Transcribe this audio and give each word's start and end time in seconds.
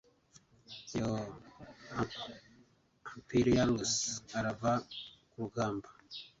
Yoo 0.97 1.17
Amphiaraùs 3.11 3.93
urava 4.35 4.71
kurugamba 5.29 5.89